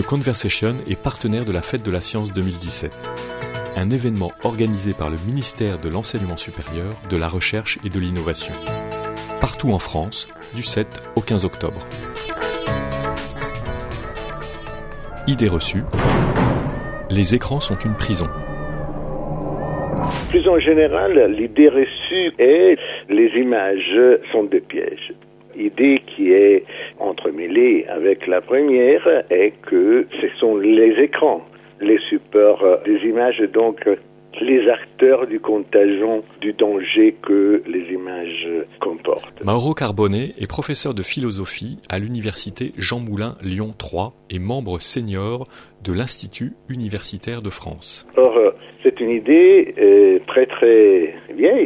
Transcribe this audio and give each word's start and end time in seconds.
The 0.00 0.06
Conversation 0.06 0.76
est 0.88 1.02
partenaire 1.02 1.44
de 1.44 1.52
la 1.52 1.60
Fête 1.60 1.84
de 1.84 1.90
la 1.90 2.00
Science 2.00 2.32
2017, 2.32 2.90
un 3.76 3.90
événement 3.90 4.32
organisé 4.44 4.94
par 4.98 5.10
le 5.10 5.18
ministère 5.26 5.76
de 5.76 5.90
l'Enseignement 5.90 6.38
supérieur, 6.38 6.94
de 7.10 7.18
la 7.18 7.28
Recherche 7.28 7.78
et 7.84 7.90
de 7.90 8.00
l'Innovation, 8.00 8.54
partout 9.42 9.68
en 9.72 9.78
France, 9.78 10.26
du 10.56 10.62
7 10.62 10.86
au 11.16 11.20
15 11.20 11.44
octobre. 11.44 11.86
Idée 15.26 15.48
reçue, 15.48 15.82
les 17.10 17.34
écrans 17.34 17.60
sont 17.60 17.76
une 17.76 17.94
prison. 17.94 18.30
Plus 20.30 20.48
en 20.48 20.58
général, 20.58 21.30
l'idée 21.30 21.68
reçue 21.68 22.32
est 22.38 22.78
les 23.10 23.38
images 23.38 23.98
sont 24.32 24.44
des 24.44 24.60
pièges. 24.60 25.12
L'idée 25.60 26.00
qui 26.06 26.32
est 26.32 26.64
entremêlée 26.98 27.84
avec 27.86 28.26
la 28.26 28.40
première 28.40 29.06
est 29.28 29.52
que 29.60 30.06
ce 30.18 30.26
sont 30.38 30.56
les 30.56 30.94
écrans, 30.98 31.42
les 31.82 31.98
supports 32.08 32.64
des 32.86 33.06
images, 33.06 33.42
donc 33.52 33.86
les 34.40 34.70
acteurs 34.70 35.26
du 35.26 35.38
contagion 35.38 36.22
du 36.40 36.54
danger 36.54 37.14
que 37.22 37.62
les 37.66 37.92
images 37.92 38.48
comportent. 38.80 39.44
Mauro 39.44 39.74
Carbone 39.74 40.14
est 40.14 40.48
professeur 40.48 40.94
de 40.94 41.02
philosophie 41.02 41.78
à 41.90 41.98
l'université 41.98 42.72
Jean 42.78 43.00
Moulin 43.00 43.36
Lyon 43.42 43.74
3 43.76 44.14
et 44.30 44.38
membre 44.38 44.80
senior 44.80 45.44
de 45.84 45.92
l'Institut 45.92 46.52
universitaire 46.70 47.42
de 47.42 47.50
France. 47.50 48.06
Or, 48.16 48.54
c'est 48.82 48.98
une 49.00 49.10
idée 49.10 49.74
euh, 49.78 50.20
très 50.26 50.46
très 50.46 51.14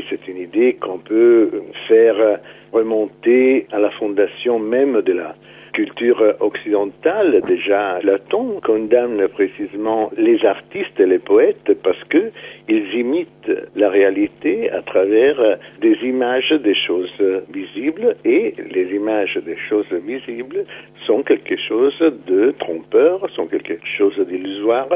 c'est 0.08 0.28
une 0.28 0.38
idée 0.38 0.74
qu'on 0.74 0.98
peut 0.98 1.50
faire 1.88 2.38
remonter 2.72 3.66
à 3.72 3.80
la 3.80 3.90
fondation 3.90 4.58
même 4.58 5.02
de 5.02 5.12
la 5.12 5.34
culture 5.72 6.22
occidentale, 6.38 7.42
déjà 7.48 7.98
Platon 8.00 8.60
condamne 8.62 9.26
précisément 9.28 10.12
les 10.16 10.44
artistes 10.46 10.98
et 11.00 11.06
les 11.06 11.18
poètes 11.18 11.72
parce 11.82 12.02
que 12.04 12.30
ils 12.68 12.94
imitent 12.94 13.50
la 13.74 13.90
réalité 13.90 14.70
à 14.70 14.82
travers 14.82 15.58
des 15.80 15.96
images 16.04 16.52
des 16.52 16.76
choses 16.76 17.20
visibles. 17.52 18.16
Et 18.24 18.54
les 18.70 18.94
images 18.94 19.36
des 19.44 19.56
choses 19.68 19.92
visibles 20.06 20.64
sont 21.06 21.22
quelque 21.24 21.56
chose 21.56 21.98
de 22.28 22.54
trompeur, 22.60 23.28
sont 23.30 23.46
quelque 23.46 23.78
chose 23.98 24.16
d'illusoire, 24.28 24.88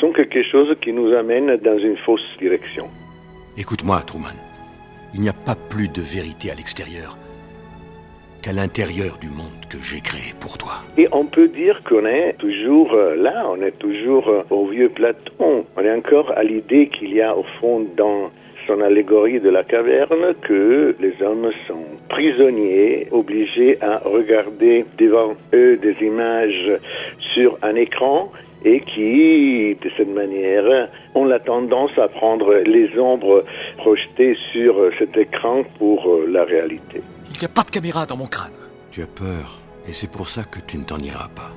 sont 0.00 0.12
quelque 0.12 0.42
chose 0.42 0.74
qui 0.80 0.92
nous 0.92 1.12
amène 1.14 1.56
dans 1.58 1.78
une 1.78 1.96
fausse 1.98 2.28
direction. 2.40 2.86
Écoute-moi, 3.56 4.00
Truman. 4.04 4.34
Il 5.14 5.20
n'y 5.20 5.28
a 5.28 5.32
pas 5.32 5.54
plus 5.54 5.86
de 5.86 6.02
vérité 6.02 6.50
à 6.50 6.54
l'extérieur 6.54 7.16
qu'à 8.42 8.52
l'intérieur 8.52 9.16
du 9.18 9.28
monde 9.28 9.64
que 9.70 9.78
j'ai 9.80 10.00
créé 10.00 10.34
pour 10.40 10.58
toi. 10.58 10.82
Et 10.98 11.06
on 11.12 11.24
peut 11.24 11.46
dire 11.46 11.80
qu'on 11.88 12.04
est 12.04 12.34
toujours 12.38 12.92
là, 13.16 13.46
on 13.48 13.62
est 13.62 13.78
toujours 13.78 14.28
au 14.50 14.66
vieux 14.66 14.88
Platon. 14.88 15.64
On 15.76 15.80
est 15.80 15.92
encore 15.92 16.32
à 16.36 16.42
l'idée 16.42 16.88
qu'il 16.88 17.14
y 17.14 17.22
a 17.22 17.36
au 17.36 17.44
fond 17.60 17.86
dans 17.96 18.30
son 18.66 18.80
allégorie 18.80 19.38
de 19.38 19.50
la 19.50 19.62
caverne 19.62 20.34
que 20.42 20.96
les 20.98 21.14
hommes 21.22 21.50
sont 21.68 21.84
prisonniers, 22.08 23.06
obligés 23.12 23.78
à 23.80 23.98
regarder 23.98 24.84
devant 24.98 25.34
eux 25.52 25.76
des 25.76 25.96
images 26.04 26.72
sur 27.34 27.56
un 27.62 27.76
écran 27.76 28.32
et 28.64 28.80
qui, 28.80 29.76
de 29.80 29.90
cette 29.96 30.12
manière, 30.14 30.88
ont 31.14 31.24
la 31.24 31.38
tendance 31.38 31.96
à 31.98 32.08
prendre 32.08 32.54
les 32.54 32.98
ombres 32.98 33.44
projetées 33.76 34.36
sur 34.52 34.74
cet 34.98 35.16
écran 35.16 35.64
pour 35.78 36.20
la 36.28 36.44
réalité. 36.44 37.02
Il 37.32 37.38
n'y 37.38 37.44
a 37.44 37.48
pas 37.48 37.62
de 37.62 37.70
caméra 37.70 38.06
dans 38.06 38.16
mon 38.16 38.26
crâne. 38.26 38.52
Tu 38.90 39.02
as 39.02 39.06
peur, 39.06 39.60
et 39.88 39.92
c'est 39.92 40.10
pour 40.10 40.28
ça 40.28 40.42
que 40.44 40.60
tu 40.66 40.78
ne 40.78 40.84
t'en 40.84 40.98
iras 40.98 41.28
pas. 41.34 41.52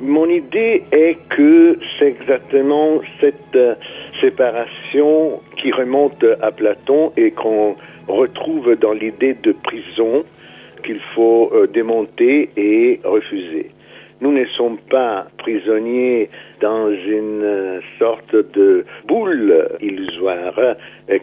Mon 0.00 0.26
idée 0.26 0.82
est 0.92 1.18
que 1.28 1.78
c'est 1.98 2.06
exactement 2.06 3.02
cette 3.20 3.58
séparation 4.20 5.40
qui 5.60 5.70
remonte 5.72 6.24
à 6.40 6.50
Platon 6.50 7.12
et 7.18 7.32
qu'on 7.32 7.76
retrouve 8.08 8.76
dans 8.76 8.94
l'idée 8.94 9.34
de 9.34 9.52
prison 9.52 10.24
qu'il 10.84 11.00
faut 11.14 11.52
démonter 11.72 12.48
et 12.56 13.00
refuser. 13.04 13.72
Nous 14.20 14.32
ne 14.32 14.44
sommes 14.56 14.78
pas 14.90 15.26
prisonniers 15.38 16.28
dans 16.60 16.90
une 16.90 17.80
sorte 17.98 18.34
de 18.34 18.84
boule 19.06 19.68
illusoire 19.80 20.58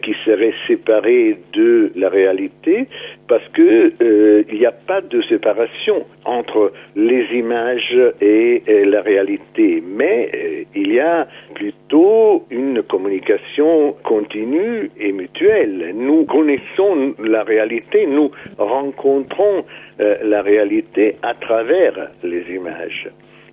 qui 0.02 0.14
serait 0.24 0.54
séparée 0.66 1.38
de 1.52 1.92
la 1.94 2.08
réalité 2.08 2.88
parce 3.28 3.46
que 3.48 3.92
euh, 4.02 4.42
il 4.50 4.58
n'y 4.58 4.66
a 4.66 4.72
pas 4.72 5.00
de 5.02 5.20
séparation 5.22 6.06
entre 6.24 6.72
les 6.96 7.24
images 7.34 7.96
et, 8.20 8.62
la 8.86 9.02
réalité, 9.02 9.82
mais 9.86 10.30
euh, 10.34 10.64
il 10.74 10.92
y 10.92 11.00
a 11.00 11.28
plutôt 11.54 12.46
une 12.50 12.82
communication 12.82 13.94
continue 14.02 14.90
et 14.98 15.12
mutuelle. 15.12 15.92
Nous 15.94 16.24
connaissons 16.24 17.14
la 17.18 17.42
réalité, 17.42 18.06
nous 18.06 18.30
rencontrons 18.56 19.64
euh, 20.00 20.16
la 20.22 20.42
réalité 20.42 21.16
à 21.22 21.34
travers 21.34 22.08
les 22.24 22.42
images 22.54 23.08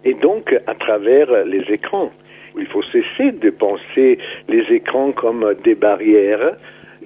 et 0.05 0.13
donc 0.13 0.55
à 0.67 0.75
travers 0.75 1.45
les 1.45 1.63
écrans. 1.71 2.11
Il 2.57 2.67
faut 2.67 2.83
cesser 2.83 3.33
de 3.33 3.49
penser 3.49 4.17
les 4.47 4.63
écrans 4.73 5.11
comme 5.11 5.53
des 5.65 5.75
barrières 5.75 6.55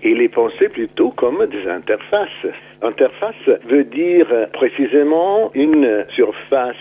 et 0.03 0.13
les 0.13 0.29
penser 0.29 0.69
plutôt 0.69 1.11
comme 1.11 1.45
des 1.47 1.67
interfaces. 1.67 2.47
Interface 2.81 3.49
veut 3.67 3.83
dire 3.83 4.27
précisément 4.53 5.51
une 5.53 6.05
surface 6.15 6.75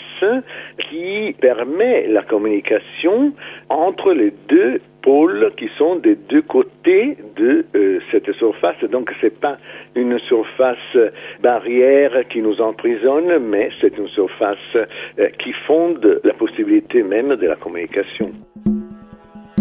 qui 0.89 1.35
permet 1.41 2.07
la 2.07 2.23
communication 2.23 3.33
entre 3.69 4.13
les 4.13 4.33
deux 4.49 4.81
pôles 5.03 5.53
qui 5.57 5.69
sont 5.79 5.97
des 5.97 6.17
deux 6.17 6.43
côtés 6.43 7.17
de 7.37 7.65
euh, 7.75 8.01
cette 8.11 8.31
surface. 8.33 8.79
Donc 8.91 9.11
c'est 9.21 9.39
pas 9.41 9.57
une 9.95 10.19
surface 10.21 10.97
barrière 11.41 12.13
qui 12.29 12.41
nous 12.41 12.61
emprisonne, 12.61 13.39
mais 13.39 13.71
c'est 13.81 13.97
une 13.97 14.09
surface 14.09 14.59
euh, 14.77 15.29
qui 15.39 15.53
fonde 15.67 16.21
la 16.25 16.35
possibilité 16.35 17.03
même 17.03 17.37
de 17.37 17.47
la 17.47 17.57
communication. 17.57 18.33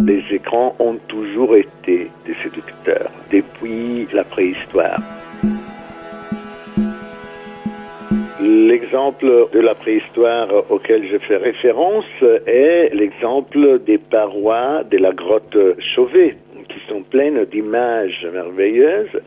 Les 0.04 0.24
écrans 0.32 0.76
ont 0.80 0.98
toujours 1.08 1.56
été 1.56 2.10
des 2.26 2.36
séducteurs 2.44 3.12
depuis 3.58 4.08
la 4.14 4.24
préhistoire. 4.24 5.00
L'exemple 8.40 9.48
de 9.52 9.60
la 9.60 9.76
préhistoire 9.76 10.48
auquel 10.70 11.08
je 11.12 11.18
fais 11.18 11.38
référence 11.38 12.06
est 12.46 12.94
l'exemple 12.94 13.80
des 13.80 13.98
parois 13.98 14.84
de 14.84 14.98
la 14.98 15.12
grotte 15.12 15.58
Chauvet, 15.96 16.38
qui 16.70 16.80
sont 16.88 17.02
pleines 17.02 17.46
d'images 17.46 18.26
merveilleuses. 18.32 19.20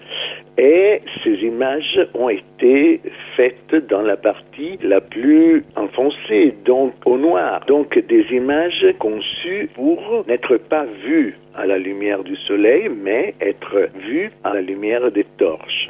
Et 0.59 1.01
ces 1.25 1.35
images 1.45 2.07
ont 2.15 2.29
été 2.29 3.01
faites 3.41 3.89
dans 3.89 4.03
la 4.03 4.19
partie 4.19 4.79
la 4.83 5.01
plus 5.01 5.65
enfoncée, 5.75 6.55
donc 6.67 6.93
au 7.07 7.17
noir. 7.17 7.63
Donc 7.67 7.99
des 7.99 8.27
images 8.33 8.87
conçues 8.99 9.71
pour 9.75 10.25
n'être 10.29 10.59
pas 10.59 10.85
vues 11.07 11.39
à 11.55 11.65
la 11.65 11.79
lumière 11.79 12.23
du 12.23 12.37
soleil, 12.37 12.91
mais 12.95 13.35
être 13.41 13.89
vues 14.07 14.31
à 14.45 14.53
la 14.53 14.61
lumière 14.61 15.11
des 15.11 15.25
torches 15.39 15.89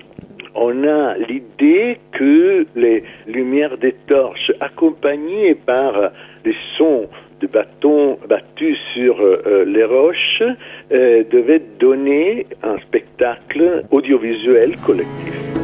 on 0.53 0.83
a 0.84 1.16
l'idée 1.16 2.00
que 2.10 2.66
les 2.75 3.05
lumières 3.28 3.78
des 3.78 3.94
torches 4.09 4.50
accompagnées 4.60 5.55
par 5.55 6.10
des 6.43 6.56
sons 6.77 7.09
de 7.41 7.47
bâtons 7.47 8.19
battus 8.28 8.77
sur 8.93 9.21
euh, 9.21 9.65
les 9.65 9.84
roches 9.84 10.43
euh, 10.43 11.22
devaient 11.31 11.62
donner 11.78 12.47
un 12.65 12.78
spectacle 12.78 13.84
audiovisuel 13.93 14.77
collectif. 14.84 15.60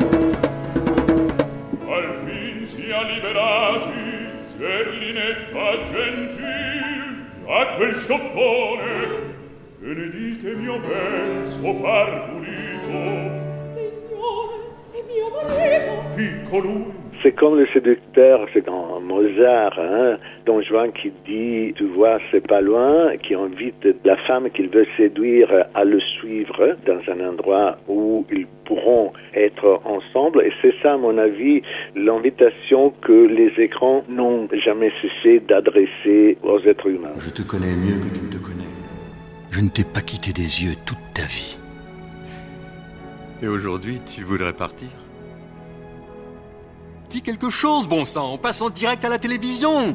sia 2.66 3.02
liberati, 3.02 4.28
Serlinetta 4.58 5.70
gentil, 5.92 7.26
da 7.44 7.74
quel 7.76 7.94
scioppone, 7.94 9.06
benedite 9.78 10.54
mio 10.54 10.80
penso 10.80 11.74
far 11.80 12.28
pulito. 12.28 13.54
Signore, 13.70 14.56
e 14.92 15.04
mio 15.06 15.30
marito. 15.30 15.92
Chi 16.16 16.42
colui 16.48 16.92
C'est 17.22 17.32
comme 17.32 17.58
le 17.58 17.66
séducteur, 17.72 18.46
c'est 18.52 18.64
dans 18.66 19.00
Mozart, 19.00 19.78
hein, 19.78 20.18
Don 20.44 20.60
Juan 20.62 20.92
qui 20.92 21.12
dit, 21.26 21.72
tu 21.74 21.84
vois, 21.84 22.18
c'est 22.30 22.46
pas 22.46 22.60
loin, 22.60 23.16
qui 23.16 23.34
invite 23.34 23.86
la 24.04 24.16
femme 24.26 24.50
qu'il 24.50 24.68
veut 24.68 24.86
séduire 24.96 25.48
à 25.74 25.84
le 25.84 26.00
suivre 26.00 26.76
dans 26.86 27.00
un 27.12 27.28
endroit 27.28 27.78
où 27.88 28.24
ils 28.30 28.46
pourront 28.64 29.12
être 29.34 29.80
ensemble. 29.84 30.42
Et 30.42 30.52
c'est 30.62 30.74
ça, 30.82 30.94
à 30.94 30.96
mon 30.96 31.16
avis, 31.18 31.62
l'invitation 31.94 32.92
que 33.02 33.12
les 33.12 33.52
écrans 33.62 34.04
n'ont 34.08 34.48
jamais 34.64 34.92
cessé 35.02 35.40
d'adresser 35.40 36.38
aux 36.42 36.60
êtres 36.60 36.88
humains. 36.88 37.14
Je 37.18 37.30
te 37.30 37.42
connais 37.42 37.74
mieux 37.74 37.98
que 37.98 38.14
tu 38.14 38.24
ne 38.24 38.30
te 38.30 38.38
connais. 38.38 38.70
Je 39.50 39.60
ne 39.60 39.68
t'ai 39.68 39.84
pas 39.84 40.00
quitté 40.02 40.32
des 40.32 40.64
yeux 40.64 40.74
toute 40.84 40.98
ta 41.14 41.22
vie. 41.22 41.58
Et 43.42 43.48
aujourd'hui, 43.48 44.00
tu 44.04 44.22
voudrais 44.22 44.52
partir? 44.52 44.88
Dis 47.10 47.22
quelque 47.22 47.50
chose, 47.50 47.88
bon 47.88 48.04
sang, 48.04 48.34
on 48.34 48.38
passe 48.38 48.60
en 48.62 48.68
direct 48.68 49.04
à 49.04 49.08
la 49.08 49.18
télévision 49.18 49.94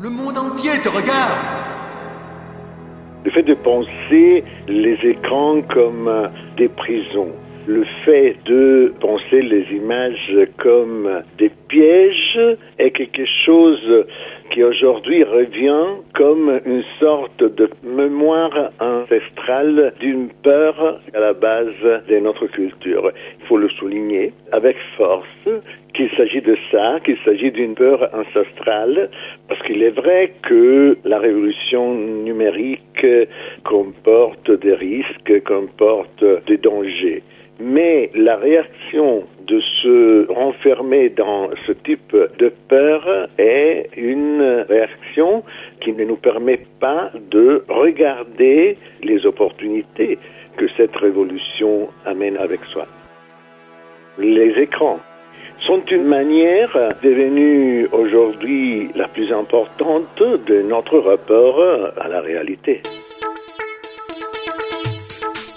Le 0.00 0.08
monde 0.08 0.38
entier 0.38 0.72
te 0.82 0.88
regarde. 0.88 1.38
Le 3.24 3.30
fait 3.30 3.42
de 3.42 3.54
penser 3.54 4.44
les 4.68 4.98
écrans 5.02 5.62
comme 5.62 6.30
des 6.56 6.68
prisons, 6.68 7.32
le 7.66 7.84
fait 8.04 8.36
de 8.44 8.92
penser 9.00 9.40
les 9.40 9.64
images 9.72 10.36
comme 10.58 11.22
des 11.38 11.50
pièges 11.68 12.38
est 12.78 12.90
quelque 12.90 13.24
chose 13.46 14.06
qui 14.52 14.64
aujourd'hui 14.64 15.22
revient 15.22 16.02
comme 16.14 16.60
une 16.66 16.82
sorte 16.98 17.42
de 17.42 17.70
mémoire 17.84 18.72
ancestrale 18.80 19.94
d'une 20.00 20.28
peur 20.42 21.00
à 21.14 21.20
la 21.20 21.32
base 21.32 21.68
de 22.08 22.18
notre 22.18 22.46
culture. 22.48 23.12
Il 23.40 23.46
faut 23.46 23.58
le 23.58 23.68
souligner 23.70 24.32
avec 24.50 24.76
force 24.96 25.48
qu'il 25.94 26.10
s'agit 26.16 26.40
de 26.40 26.56
ça, 26.70 26.98
qu'il 27.04 27.18
s'agit 27.24 27.50
d'une 27.50 27.74
peur 27.74 28.08
ancestrale, 28.12 29.10
parce 29.48 29.60
qu'il 29.62 29.82
est 29.82 29.90
vrai 29.90 30.32
que 30.42 30.96
la 31.04 31.18
révolution 31.18 31.94
numérique 31.94 33.06
comporte 33.64 34.50
des 34.50 34.74
risques, 34.74 35.42
comporte 35.44 36.24
des 36.46 36.56
dangers. 36.56 37.22
Mais 37.60 38.10
la 38.14 38.36
réaction 38.36 39.24
de 39.46 39.60
se 39.60 40.26
renfermer 40.32 41.10
dans 41.10 41.50
ce 41.66 41.72
type 41.72 42.16
de 42.38 42.52
peur 42.68 43.28
est 43.38 43.90
une 43.96 44.64
réaction 44.68 45.44
qui 45.80 45.92
ne 45.92 46.04
nous 46.04 46.16
permet 46.16 46.60
pas 46.80 47.10
de 47.30 47.64
regarder 47.68 48.76
les 49.02 49.26
opportunités 49.26 50.18
que 50.56 50.66
cette 50.76 50.96
révolution 50.96 51.88
amène 52.04 52.36
avec 52.36 52.60
soi. 52.72 52.86
Les 54.18 54.50
écrans 54.60 55.00
sont 55.66 55.82
une 55.90 56.04
manière 56.04 56.76
devenue 57.02 57.86
aujourd'hui 57.92 58.90
la 58.94 59.08
plus 59.08 59.32
importante 59.32 60.18
de 60.18 60.62
notre 60.62 60.98
rapport 60.98 61.60
à 62.00 62.08
la 62.08 62.20
réalité. 62.20 62.82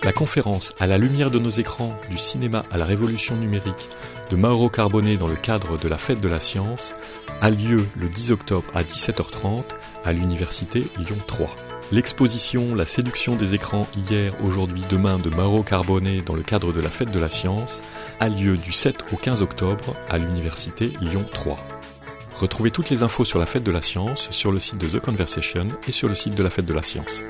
La 0.04 0.12
conférence 0.12 0.76
À 0.80 0.86
la 0.86 1.00
lumière 1.00 1.32
de 1.32 1.40
nos 1.40 1.50
écrans, 1.50 1.90
du 2.12 2.18
cinéma 2.18 2.64
à 2.72 2.78
la 2.78 2.86
révolution 2.86 3.36
numérique 3.36 3.90
de 4.30 4.36
Mauro 4.36 4.70
Carbone 4.70 5.18
dans 5.18 5.28
le 5.28 5.36
cadre 5.36 5.80
de 5.80 5.88
la 5.88 5.98
Fête 5.98 6.22
de 6.22 6.28
la 6.28 6.40
Science 6.40 6.96
a 7.42 7.50
lieu 7.50 7.86
le 8.00 8.08
10 8.08 8.32
octobre 8.32 8.72
à 8.76 8.84
17h30 8.84 9.64
à 10.06 10.14
l'Université 10.14 10.82
Lyon 11.00 11.18
3. 11.26 11.75
L'exposition 11.92 12.74
La 12.74 12.86
séduction 12.86 13.36
des 13.36 13.54
écrans 13.54 13.88
hier, 13.96 14.34
aujourd'hui, 14.44 14.82
demain 14.90 15.20
de 15.20 15.30
Mauro 15.30 15.62
Carbone 15.62 16.22
dans 16.26 16.36
le 16.36 16.42
cadre 16.42 16.74
de 16.74 16.82
la 16.82 16.90
Fête 16.90 17.12
de 17.12 17.20
la 17.20 17.30
Science 17.30 17.84
a 18.20 18.28
lieu 18.28 18.58
du 18.58 18.72
7 18.72 19.14
au 19.14 19.18
15 19.18 19.44
octobre 19.44 19.94
à 20.10 20.18
l'Université 20.18 20.92
Lyon 21.00 21.26
3. 21.30 21.56
Retrouvez 22.40 22.72
toutes 22.72 22.90
les 22.90 23.04
infos 23.04 23.24
sur 23.24 23.38
la 23.38 23.46
Fête 23.46 23.64
de 23.64 23.72
la 23.72 23.84
Science 23.84 24.30
sur 24.32 24.52
le 24.52 24.60
site 24.60 24.80
de 24.80 24.88
The 24.88 25.00
Conversation 25.00 25.68
et 25.88 25.92
sur 25.92 26.10
le 26.10 26.16
site 26.16 26.34
de 26.34 26.42
la 26.42 26.50
Fête 26.50 26.66
de 26.66 26.74
la 26.74 26.84
Science. 26.84 27.22